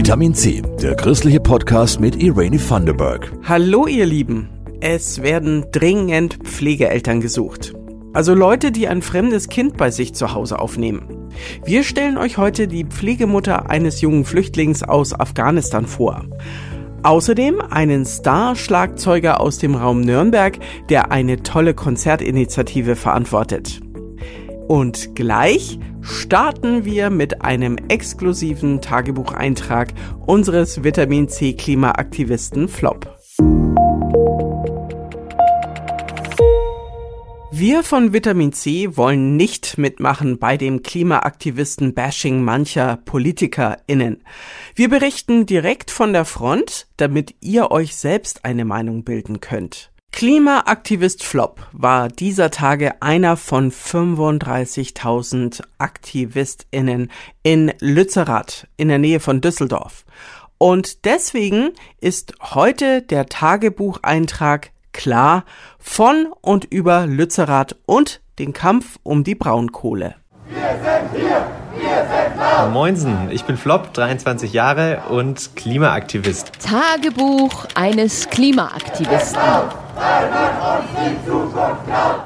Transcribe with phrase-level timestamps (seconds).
[0.00, 3.30] Vitamin C, der christliche Podcast mit Irene Thunderberg.
[3.42, 4.48] Hallo ihr Lieben,
[4.80, 7.74] es werden dringend Pflegeeltern gesucht.
[8.14, 11.28] Also Leute, die ein fremdes Kind bei sich zu Hause aufnehmen.
[11.66, 16.24] Wir stellen euch heute die Pflegemutter eines jungen Flüchtlings aus Afghanistan vor.
[17.02, 20.58] Außerdem einen Star-Schlagzeuger aus dem Raum Nürnberg,
[20.88, 23.82] der eine tolle Konzertinitiative verantwortet.
[24.66, 29.92] Und gleich starten wir mit einem exklusiven Tagebucheintrag
[30.26, 33.16] unseres Vitamin C Klimaaktivisten Flop.
[37.52, 44.22] Wir von Vitamin C wollen nicht mitmachen bei dem Klimaaktivisten-Bashing mancher PolitikerInnen.
[44.74, 49.90] Wir berichten direkt von der Front, damit ihr euch selbst eine Meinung bilden könnt.
[50.12, 57.10] Klimaaktivist Flop war dieser Tage einer von 35.000 AktivistInnen
[57.42, 60.04] in Lützerath in der Nähe von Düsseldorf.
[60.58, 61.70] Und deswegen
[62.00, 65.44] ist heute der Tagebucheintrag klar
[65.78, 70.16] von und über Lützerath und den Kampf um die Braunkohle.
[70.48, 71.46] Wir sind hier.
[72.72, 76.52] Moinsen, ich bin Flop, 23 Jahre und Klimaaktivist.
[76.60, 79.40] Tagebuch eines Klimaaktivisten.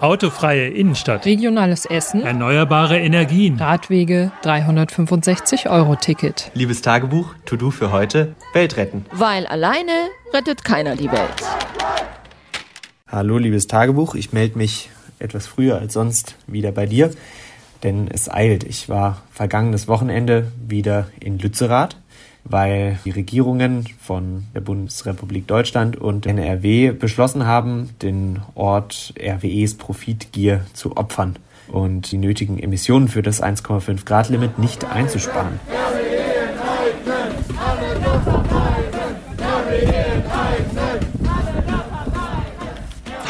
[0.00, 1.24] Autofreie Innenstadt.
[1.24, 2.22] Regionales Essen.
[2.22, 3.56] Erneuerbare Energien.
[3.58, 6.50] Radwege 365 Euro Ticket.
[6.54, 9.06] Liebes Tagebuch, To-Do für heute, Welt retten.
[9.12, 9.92] Weil alleine
[10.32, 11.42] rettet keiner die Welt.
[13.08, 17.10] Hallo liebes Tagebuch, ich melde mich etwas früher als sonst wieder bei dir,
[17.84, 18.64] denn es eilt.
[18.64, 21.96] Ich war vergangenes Wochenende wieder in Lützerath,
[22.42, 30.64] weil die Regierungen von der Bundesrepublik Deutschland und NRW beschlossen haben, den Ort RWEs Profitgier
[30.72, 31.36] zu opfern
[31.68, 35.60] und die nötigen Emissionen für das 1,5 Grad Limit nicht einzusparen.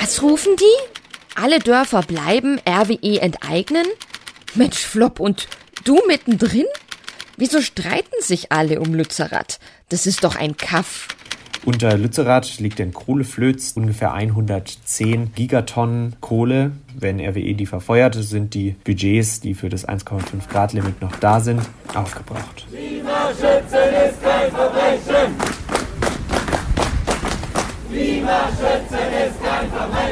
[0.00, 1.40] Was rufen die?
[1.40, 3.86] Alle Dörfer bleiben, RWE enteignen?
[4.54, 5.48] Mensch, Flop, und
[5.84, 6.66] du mittendrin?
[7.36, 9.58] Wieso streiten sich alle um Lützerath?
[9.88, 11.08] Das ist doch ein Kaff.
[11.64, 16.72] Unter Lützerath liegt in Kohleflöz ungefähr 110 Gigatonnen Kohle.
[16.94, 21.40] Wenn RWE die verfeuert, sind die Budgets, die für das 1,5 Grad Limit noch da
[21.40, 21.62] sind,
[21.94, 22.66] aufgebraucht.
[22.70, 25.34] Klimaschützen ist kein Verbrechen.
[27.90, 30.03] Klimaschützen ist kein Verbrechen.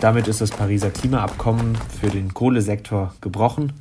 [0.00, 3.72] Damit ist das Pariser Klimaabkommen für den Kohlesektor gebrochen.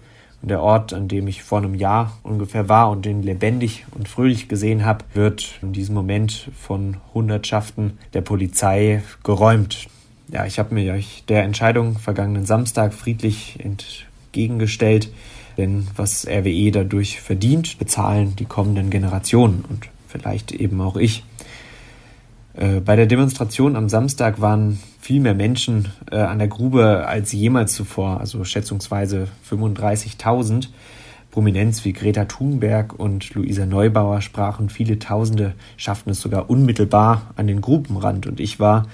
[0.42, 4.08] Und der Ort, an dem ich vor einem Jahr ungefähr war und den lebendig und
[4.08, 9.88] fröhlich gesehen habe, wird in diesem Moment von Hundertschaften der Polizei geräumt.
[10.32, 15.12] Ja, ich habe mir der Entscheidung vergangenen Samstag friedlich entgegengestellt,
[15.58, 21.24] denn was RWE dadurch verdient, bezahlen die kommenden Generationen und vielleicht eben auch ich.
[22.56, 27.32] Äh, bei der Demonstration am Samstag waren viel mehr Menschen äh, an der Grube als
[27.32, 30.70] jemals zuvor, also schätzungsweise 35.000.
[31.32, 37.48] Prominenz wie Greta Thunberg und Luisa Neubauer sprachen, viele Tausende schafften es sogar unmittelbar an
[37.48, 38.88] den Grubenrand und ich war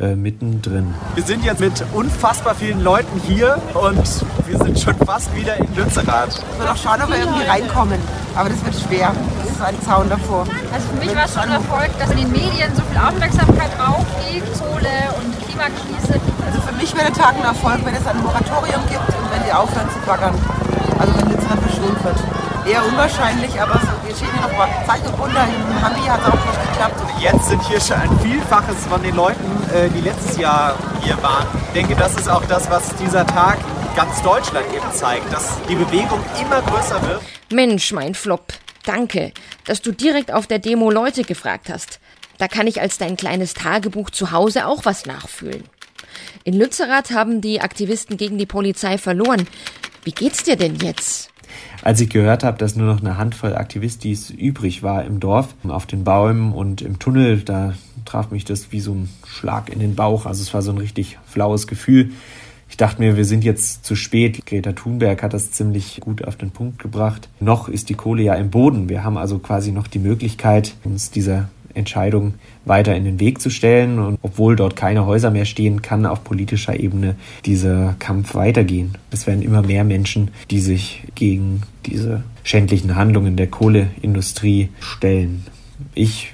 [0.00, 0.94] äh, mittendrin.
[1.14, 4.04] Wir sind jetzt mit unfassbar vielen Leuten hier und
[4.46, 6.42] wir sind schon fast wieder in Lützerath.
[6.52, 7.98] Ich will auch schauen, ob wir irgendwie reinkommen,
[8.34, 9.12] aber das wird schwer.
[9.42, 10.46] Das ist ein Zaun davor.
[10.72, 13.72] Also für mich war es schon ein Erfolg, dass in den Medien so viel Aufmerksamkeit
[13.80, 16.20] auf die Kohle und Klimakrise.
[16.44, 19.42] Also für mich wäre der Tag ein Erfolg, wenn es ein Moratorium gibt und wenn
[19.44, 20.34] die aufhören zu baggern.
[20.98, 22.18] Also wenn Lützerath verschont wird.
[22.66, 25.44] Eher unwahrscheinlich, aber wir hier noch mal Zeichen runter.
[25.44, 27.02] In Hambi hat es auch nicht geklappt.
[27.20, 29.44] Jetzt sind hier schon ein Vielfaches von den Leuten,
[29.74, 31.46] äh, die letztes Jahr hier waren.
[31.68, 33.58] Ich denke, das ist auch das, was dieser Tag
[33.94, 37.22] ganz Deutschland eben zeigt, dass die Bewegung immer größer wird.
[37.50, 38.52] Mensch, mein Flop,
[38.84, 39.32] danke,
[39.64, 42.00] dass du direkt auf der Demo Leute gefragt hast.
[42.38, 45.64] Da kann ich als dein kleines Tagebuch zu Hause auch was nachfühlen.
[46.44, 49.48] In Lützerath haben die Aktivisten gegen die Polizei verloren.
[50.04, 51.30] Wie geht's dir denn jetzt?
[51.86, 55.86] Als ich gehört habe, dass nur noch eine Handvoll Aktivistis übrig war im Dorf, auf
[55.86, 57.74] den Bäumen und im Tunnel, da
[58.04, 60.26] traf mich das wie so ein Schlag in den Bauch.
[60.26, 62.10] Also es war so ein richtig flaues Gefühl.
[62.68, 64.46] Ich dachte mir, wir sind jetzt zu spät.
[64.46, 67.28] Greta Thunberg hat das ziemlich gut auf den Punkt gebracht.
[67.38, 68.88] Noch ist die Kohle ja im Boden.
[68.88, 72.34] Wir haben also quasi noch die Möglichkeit, uns dieser Entscheidung
[72.64, 73.98] weiter in den Weg zu stellen.
[73.98, 78.96] Und obwohl dort keine Häuser mehr stehen, kann auf politischer Ebene dieser Kampf weitergehen.
[79.10, 85.44] Es werden immer mehr Menschen, die sich gegen diese schändlichen Handlungen der Kohleindustrie stellen.
[85.94, 86.32] Ich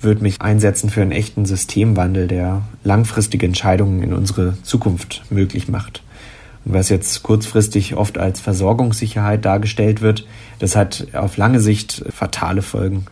[0.00, 6.02] würde mich einsetzen für einen echten Systemwandel, der langfristige Entscheidungen in unsere Zukunft möglich macht.
[6.64, 10.26] Und was jetzt kurzfristig oft als Versorgungssicherheit dargestellt wird,
[10.58, 13.06] das hat auf lange Sicht fatale Folgen.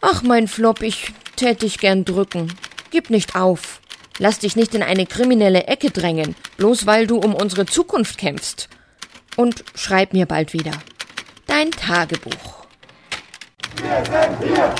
[0.00, 2.52] Ach, mein Flop, ich tät dich gern drücken.
[2.90, 3.80] Gib nicht auf.
[4.18, 8.68] Lass dich nicht in eine kriminelle Ecke drängen, bloß weil du um unsere Zukunft kämpfst.
[9.36, 10.72] Und schreib mir bald wieder.
[11.46, 12.66] Dein Tagebuch.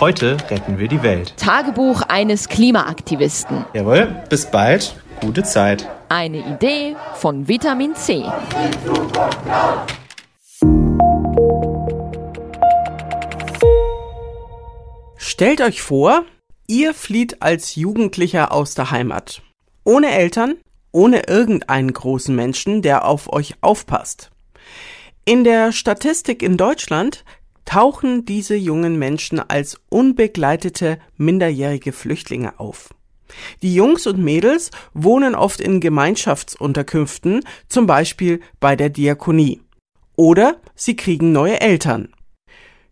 [0.00, 1.34] Heute retten wir die Welt.
[1.36, 3.64] Tagebuch eines Klimaaktivisten.
[3.74, 4.94] Jawohl, bis bald.
[5.20, 5.88] Gute Zeit.
[6.08, 8.24] Eine Idee von Vitamin C.
[15.38, 16.24] Stellt euch vor,
[16.66, 19.40] ihr flieht als Jugendlicher aus der Heimat.
[19.84, 20.56] Ohne Eltern,
[20.90, 24.32] ohne irgendeinen großen Menschen, der auf euch aufpasst.
[25.24, 27.24] In der Statistik in Deutschland
[27.64, 32.92] tauchen diese jungen Menschen als unbegleitete minderjährige Flüchtlinge auf.
[33.62, 39.60] Die Jungs und Mädels wohnen oft in Gemeinschaftsunterkünften, zum Beispiel bei der Diakonie.
[40.16, 42.08] Oder sie kriegen neue Eltern.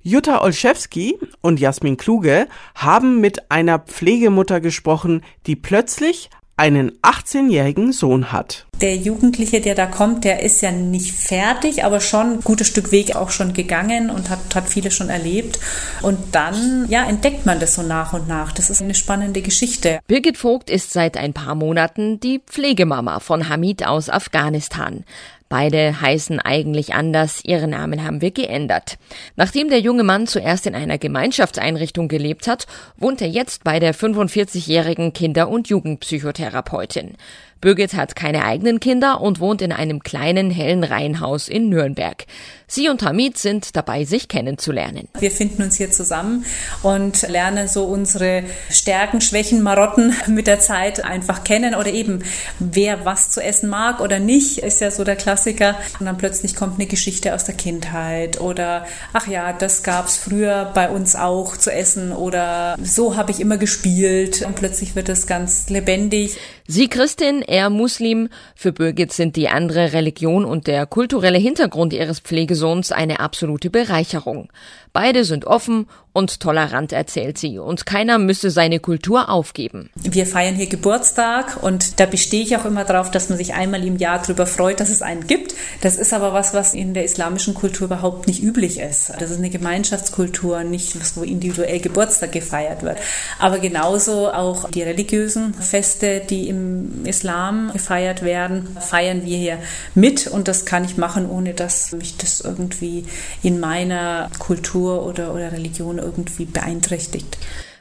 [0.07, 8.31] Jutta Olszewski und Jasmin Kluge haben mit einer Pflegemutter gesprochen, die plötzlich einen 18-jährigen Sohn
[8.31, 8.67] hat.
[8.81, 12.93] Der Jugendliche, der da kommt, der ist ja nicht fertig, aber schon ein gutes Stück
[12.93, 15.59] Weg auch schon gegangen und hat, hat viele schon erlebt.
[16.03, 18.53] Und dann, ja, entdeckt man das so nach und nach.
[18.53, 19.99] Das ist eine spannende Geschichte.
[20.07, 25.05] Birgit Vogt ist seit ein paar Monaten die Pflegemama von Hamid aus Afghanistan.
[25.49, 28.99] Beide heißen eigentlich anders, ihre Namen haben wir geändert.
[29.37, 32.67] Nachdem der junge Mann zuerst in einer Gemeinschaftseinrichtung gelebt hat,
[32.97, 37.17] wohnt er jetzt bei der 45-jährigen Kinder- und Jugendpsychotherapeutin.
[37.61, 42.27] Birgit hat keine eigenen Kinder und wohnt in einem kleinen hellen Reihenhaus in Nürnberg.
[42.69, 45.09] Sie und Hamid sind dabei, sich kennenzulernen.
[45.21, 46.45] Wir finden uns hier zusammen
[46.83, 52.25] und lernen so unsere Stärken, Schwächen, Marotten mit der Zeit einfach kennen oder eben
[52.59, 55.77] wer was zu essen mag oder nicht, ist ja so der Klassiker.
[56.01, 60.73] Und dann plötzlich kommt eine Geschichte aus der Kindheit oder ach ja, das gab's früher
[60.75, 65.29] bei uns auch zu essen oder so habe ich immer gespielt und plötzlich wird es
[65.29, 66.37] ganz lebendig.
[66.69, 68.29] Sie Christin, er Muslim.
[68.57, 74.49] Für Birgit sind die andere Religion und der kulturelle Hintergrund ihres Pflegesohns eine absolute Bereicherung.
[74.97, 79.91] Beide sind offen und tolerant, erzählt sie, und keiner müsse seine Kultur aufgeben.
[79.97, 83.85] Wir feiern hier Geburtstag und da bestehe ich auch immer darauf, dass man sich einmal
[83.85, 85.55] im Jahr darüber freut, dass es einen gibt.
[85.83, 89.13] Das ist aber was, was in der islamischen Kultur überhaupt nicht üblich ist.
[89.19, 92.97] Das ist eine Gemeinschaftskultur, nicht was, wo individuell Geburtstag gefeiert wird.
[93.39, 99.59] Aber genauso auch die religiösen Feste, die im Islam gefeiert werden, feiern wir hier
[99.95, 103.05] mit und das kann ich machen, ohne dass mich das irgendwie
[103.43, 107.39] in meiner Kultur oder, oder Religion irgendwie beeinträchtigt.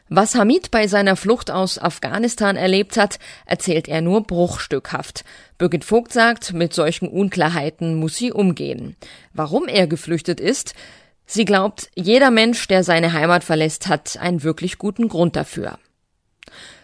[0.07, 3.17] Was Hamid bei seiner Flucht aus Afghanistan erlebt hat,
[3.47, 5.25] erzählt er nur bruchstückhaft.
[5.57, 8.95] Birgit Vogt sagt, mit solchen Unklarheiten muss sie umgehen.
[9.33, 10.75] Warum er geflüchtet ist?
[11.25, 15.79] Sie glaubt, jeder Mensch, der seine Heimat verlässt, hat einen wirklich guten Grund dafür.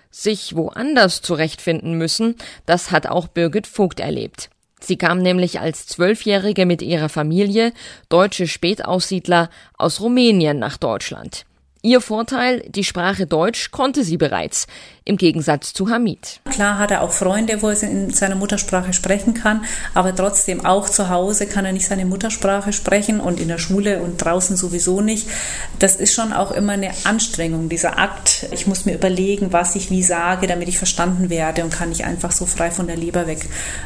[0.09, 2.35] Sich woanders zurechtfinden müssen,
[2.65, 4.49] das hat auch Birgit Vogt erlebt.
[4.83, 7.71] Sie kam nämlich als Zwölfjährige mit ihrer Familie,
[8.09, 11.45] deutsche Spätaussiedler, aus Rumänien nach Deutschland.
[11.83, 14.67] Ihr Vorteil, die Sprache Deutsch konnte sie bereits,
[15.03, 16.39] im Gegensatz zu Hamid.
[16.51, 20.87] Klar hat er auch Freunde, wo er in seiner Muttersprache sprechen kann, aber trotzdem auch
[20.87, 25.01] zu Hause kann er nicht seine Muttersprache sprechen und in der Schule und draußen sowieso
[25.01, 25.27] nicht.
[25.79, 28.45] Das ist schon auch immer eine Anstrengung, dieser Akt.
[28.51, 32.05] Ich muss mir überlegen, was ich wie sage, damit ich verstanden werde und kann nicht
[32.05, 33.39] einfach so frei von der Leber weg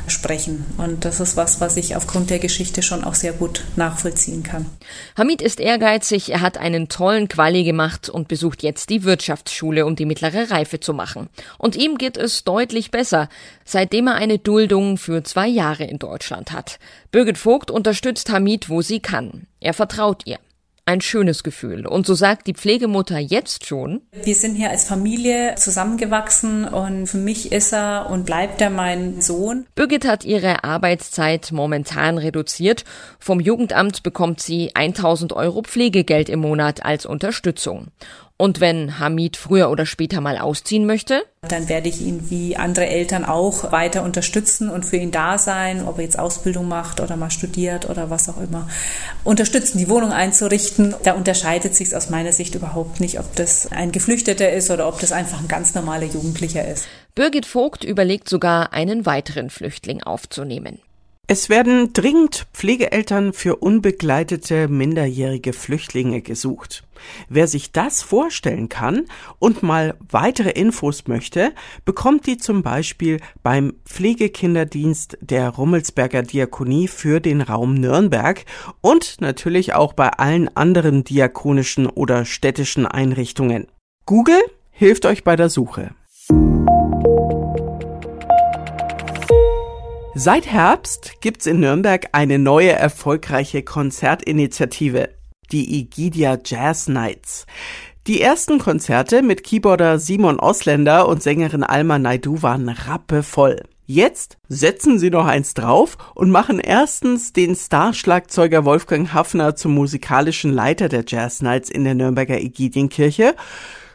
[0.08, 0.66] sprechen.
[0.78, 4.66] Und das ist was, was ich aufgrund der Geschichte schon auch sehr gut nachvollziehen kann.
[5.18, 9.96] Hamid ist ehrgeizig, er hat einen tollen Quali gemacht und besucht jetzt die Wirtschaftsschule, um
[9.96, 11.30] die mittlere Reife zu machen.
[11.58, 13.30] Und ihm geht es deutlich besser,
[13.64, 16.80] seitdem er eine Duldung für zwei Jahre in Deutschland hat.
[17.12, 19.48] Birgit Vogt unterstützt Hamid, wo sie kann.
[19.60, 20.40] Er vertraut ihr
[20.86, 21.88] ein schönes Gefühl.
[21.88, 24.02] Und so sagt die Pflegemutter jetzt schon.
[24.24, 29.22] Wir sind hier als Familie zusammengewachsen und für mich ist er und bleibt er mein
[29.22, 29.66] Sohn.
[29.74, 32.84] Birgit hat ihre Arbeitszeit momentan reduziert.
[33.20, 37.88] Vom Jugendamt bekommt sie 1000 Euro Pflegegeld im Monat als Unterstützung.
[38.38, 41.24] Und wenn Hamid früher oder später mal ausziehen möchte?
[41.52, 45.88] Dann werde ich ihn wie andere Eltern auch weiter unterstützen und für ihn da sein,
[45.88, 48.68] ob er jetzt Ausbildung macht oder mal studiert oder was auch immer.
[49.24, 50.96] Unterstützen, die Wohnung einzurichten.
[51.04, 55.00] Da unterscheidet sich aus meiner Sicht überhaupt nicht, ob das ein Geflüchteter ist oder ob
[55.00, 56.88] das einfach ein ganz normaler Jugendlicher ist.
[57.16, 60.80] Birgit Vogt überlegt sogar, einen weiteren Flüchtling aufzunehmen.
[61.28, 66.84] Es werden dringend Pflegeeltern für unbegleitete minderjährige Flüchtlinge gesucht.
[67.30, 69.06] Wer sich das vorstellen kann
[69.40, 71.52] und mal weitere Infos möchte,
[71.84, 78.46] bekommt die zum Beispiel beim Pflegekinderdienst der Rummelsberger Diakonie für den Raum Nürnberg
[78.82, 83.66] und natürlich auch bei allen anderen diakonischen oder städtischen Einrichtungen.
[84.06, 85.96] Google hilft euch bei der Suche.
[90.18, 95.10] Seit Herbst gibt's in Nürnberg eine neue erfolgreiche Konzertinitiative,
[95.52, 97.46] die Igidia Jazz Nights.
[98.08, 103.64] Die ersten Konzerte mit Keyboarder Simon Ausländer und Sängerin Alma Naidu waren rappevoll.
[103.88, 110.54] Jetzt setzen sie noch eins drauf und machen erstens den Starschlagzeuger Wolfgang Hafner zum musikalischen
[110.54, 113.36] Leiter der Jazz Nights in der Nürnberger Igidienkirche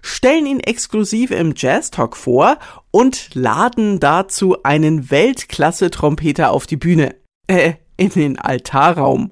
[0.02, 2.58] stellen ihn exklusiv im Jazz Talk vor
[2.90, 7.16] und laden dazu einen Weltklasse-Trompeter auf die Bühne.
[7.46, 9.30] Äh, in den Altarraum.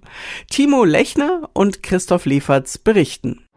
[0.50, 3.47] Timo Lechner und Christoph Leferz berichten.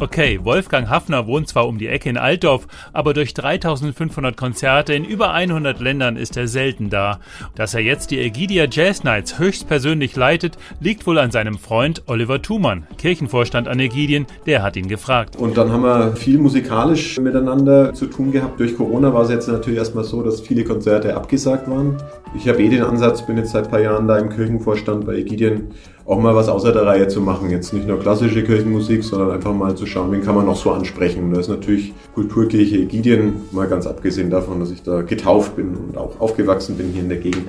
[0.00, 5.04] Okay, Wolfgang Hafner wohnt zwar um die Ecke in Altdorf, aber durch 3500 Konzerte in
[5.04, 7.18] über 100 Ländern ist er selten da.
[7.56, 12.40] Dass er jetzt die Egidia Jazz Nights höchstpersönlich leitet, liegt wohl an seinem Freund Oliver
[12.40, 15.34] Thumann, Kirchenvorstand an Egidien, der hat ihn gefragt.
[15.34, 18.60] Und dann haben wir viel musikalisch miteinander zu tun gehabt.
[18.60, 21.96] Durch Corona war es jetzt natürlich erstmal so, dass viele Konzerte abgesagt waren.
[22.36, 25.16] Ich habe eh den Ansatz, bin jetzt seit ein paar Jahren da im Kirchenvorstand bei
[25.16, 25.72] Egidien
[26.08, 27.50] auch mal was außer der Reihe zu machen.
[27.50, 30.70] Jetzt nicht nur klassische Kirchenmusik, sondern einfach mal zu schauen, wen kann man noch so
[30.70, 31.24] ansprechen.
[31.24, 35.76] Und da ist natürlich Kulturkirche Egidien, mal ganz abgesehen davon, dass ich da getauft bin
[35.76, 37.44] und auch aufgewachsen bin hier in der Gegend,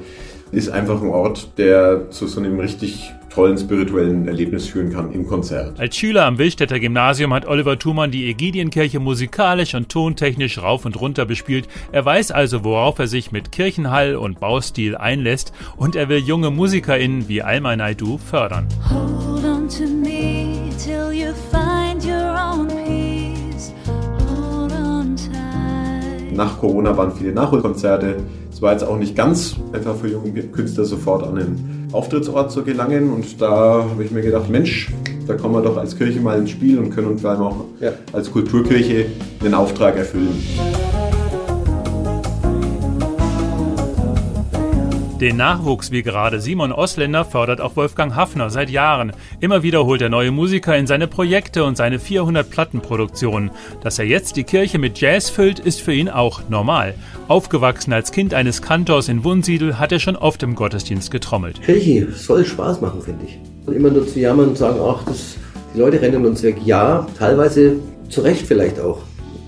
[0.52, 5.28] ist einfach ein Ort, der zu so einem richtig tollen spirituellen Erlebnis führen kann im
[5.28, 5.80] Konzert.
[5.80, 11.00] Als Schüler am Willstädter Gymnasium hat Oliver Thumann die Egidienkirche musikalisch und tontechnisch rauf und
[11.00, 11.68] runter bespielt.
[11.92, 16.50] Er weiß also, worauf er sich mit Kirchenhall und Baustil einlässt und er will junge
[16.50, 18.68] MusikerInnen wie Alma Naidu fördern.
[18.90, 23.74] Hold on to me till you find your own peace.
[23.88, 26.36] Hold on tight.
[26.36, 28.18] Nach Corona waren viele Nachholkonzerte.
[28.52, 32.64] Es war jetzt auch nicht ganz einfach für junge Künstler sofort an den Auftrittsort zu
[32.64, 33.12] gelangen.
[33.12, 34.90] Und da habe ich mir gedacht, Mensch,
[35.28, 37.66] da kommen wir doch als Kirche mal ins Spiel und können uns vor allem auch
[37.80, 37.94] ja.
[38.14, 39.06] als Kulturkirche
[39.44, 40.44] den Auftrag erfüllen.
[45.20, 49.12] Den Nachwuchs wie gerade Simon Osländer fördert auch Wolfgang Hafner seit Jahren.
[49.42, 53.52] Immer wieder holt er neue Musiker in seine Projekte und seine 400 Plattenproduktionen.
[53.84, 56.94] Dass er jetzt die Kirche mit Jazz füllt, ist für ihn auch normal.
[57.28, 61.62] Aufgewachsen als Kind eines Kantors in Wunsiedel hat er schon oft im Gottesdienst getrommelt.
[61.64, 63.38] Kirche soll Spaß machen, finde ich.
[63.66, 65.36] Und immer nur zu jammern und sagen, ach, das,
[65.74, 66.56] die Leute rennen uns weg.
[66.64, 67.76] Ja, teilweise
[68.08, 69.00] zu Recht vielleicht auch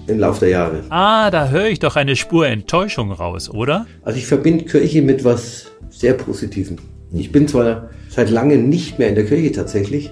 [0.08, 0.84] im Laufe der Jahre.
[0.89, 3.86] Ah, da höre ich doch eine Spur Enttäuschung raus, oder?
[4.03, 6.77] Also ich verbinde Kirche mit was sehr Positivem.
[7.13, 10.12] Ich bin zwar seit langem nicht mehr in der Kirche tatsächlich,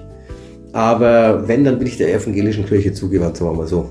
[0.73, 3.89] aber wenn, dann bin ich der evangelischen Kirche zugewandt, sagen wir mal so.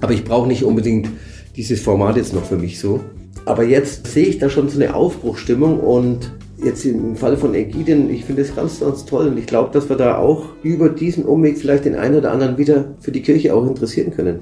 [0.00, 1.08] Aber ich brauche nicht unbedingt
[1.56, 3.00] dieses Format jetzt noch für mich so.
[3.44, 6.32] Aber jetzt sehe ich da schon so eine Aufbruchstimmung und
[6.64, 9.88] jetzt im Fall von Ägidien, ich finde es ganz, ganz toll und ich glaube, dass
[9.88, 13.54] wir da auch über diesen Umweg vielleicht den einen oder anderen wieder für die Kirche
[13.54, 14.40] auch interessieren können.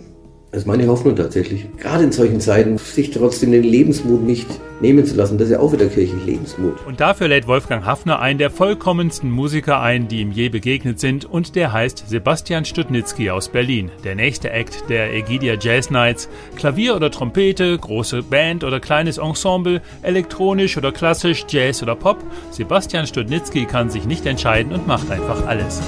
[0.52, 1.66] Das ist meine Hoffnung tatsächlich.
[1.78, 4.48] Gerade in solchen Zeiten, sich trotzdem den Lebensmut nicht
[4.80, 5.38] nehmen zu lassen.
[5.38, 6.74] Das ist ja auch wieder kirchlich Lebensmut.
[6.86, 11.24] Und dafür lädt Wolfgang Hafner einen der vollkommensten Musiker ein, die ihm je begegnet sind.
[11.24, 13.92] Und der heißt Sebastian Stutnitzky aus Berlin.
[14.02, 16.28] Der nächste Act der Egidia Jazz Nights.
[16.56, 22.18] Klavier oder Trompete, große Band oder kleines Ensemble, elektronisch oder klassisch, Jazz oder Pop.
[22.50, 25.80] Sebastian Stutnitzky kann sich nicht entscheiden und macht einfach alles.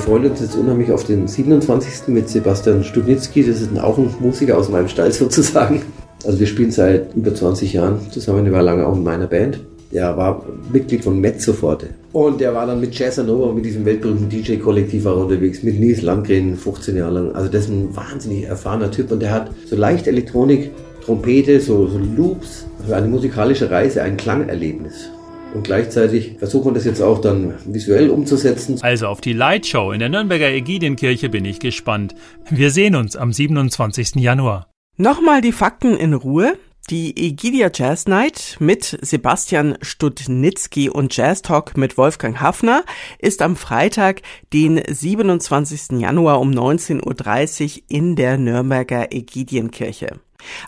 [0.00, 2.08] Wir freuen uns jetzt unheimlich auf den 27.
[2.08, 3.44] mit Sebastian Stubnitzki.
[3.46, 5.82] Das ist auch ein Musiker aus meinem Stall sozusagen.
[6.24, 8.44] Also wir spielen seit über 20 Jahren zusammen.
[8.44, 9.60] Der war lange auch in meiner Band.
[9.92, 10.42] Der war
[10.72, 11.88] Mitglied von Mezzoforte.
[12.14, 16.56] Und der war dann mit Jazz Nova, mit diesem weltberühmten DJ-Kollektiv unterwegs, mit Nils Landgren
[16.56, 17.32] 15 Jahre lang.
[17.34, 20.70] Also das ist ein wahnsinnig erfahrener Typ und der hat so leicht Elektronik,
[21.04, 25.10] Trompete, so, so Loops, für eine musikalische Reise, ein Klangerlebnis.
[25.54, 28.78] Und gleichzeitig versucht man das jetzt auch dann visuell umzusetzen.
[28.82, 32.14] Also auf die Lightshow in der Nürnberger Ägidienkirche bin ich gespannt.
[32.48, 34.16] Wir sehen uns am 27.
[34.16, 34.68] Januar.
[34.96, 36.56] Nochmal die Fakten in Ruhe.
[36.88, 42.84] Die Egidia Jazz Night mit Sebastian Studnitzky und Jazz Talk mit Wolfgang Hafner
[43.20, 46.00] ist am Freitag, den 27.
[46.00, 50.18] Januar um 19.30 Uhr in der Nürnberger Egidienkirche.